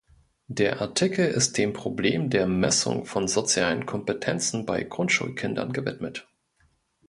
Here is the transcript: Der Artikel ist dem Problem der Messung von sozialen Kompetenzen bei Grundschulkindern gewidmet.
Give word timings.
Der 0.47 0.81
Artikel 0.81 1.27
ist 1.27 1.59
dem 1.59 1.73
Problem 1.73 2.31
der 2.31 2.47
Messung 2.47 3.05
von 3.05 3.27
sozialen 3.27 3.85
Kompetenzen 3.85 4.65
bei 4.65 4.81
Grundschulkindern 4.81 5.73
gewidmet. 5.73 6.27